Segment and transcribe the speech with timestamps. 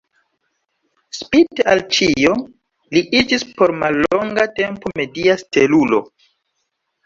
[1.17, 2.33] Spite al ĉio,
[2.97, 6.05] li iĝis por mallonga tempo media stelulo.